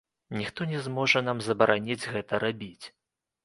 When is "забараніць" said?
1.49-2.01